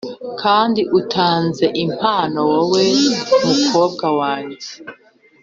[0.41, 2.85] kandi utanze impano-wowe
[3.47, 4.69] mukobwa wanjye.